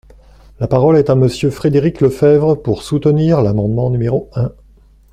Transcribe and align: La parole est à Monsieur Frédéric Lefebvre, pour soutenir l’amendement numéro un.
La 0.59 0.67
parole 0.67 0.97
est 0.97 1.11
à 1.11 1.15
Monsieur 1.15 1.51
Frédéric 1.51 2.01
Lefebvre, 2.01 2.55
pour 2.59 2.81
soutenir 2.81 3.43
l’amendement 3.43 3.91
numéro 3.91 4.31
un. 4.33 4.51